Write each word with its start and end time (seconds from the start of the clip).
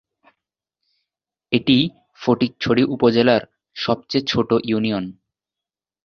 এটি 1.51 1.77
ফটিকছড়ি 2.21 2.83
উপজেলার 2.85 3.41
সবচেয়ে 3.75 4.27
ছোট 4.27 4.49
ইউনিয়ন। 4.63 5.05